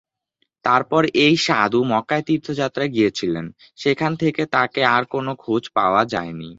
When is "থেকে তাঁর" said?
4.15-4.67